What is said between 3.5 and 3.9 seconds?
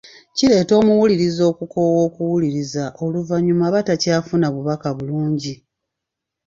aba